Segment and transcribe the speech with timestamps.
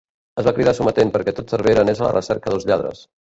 [0.43, 3.05] Es va cridar a sometent perquè tot Cervera anés a la recerca dels lladres.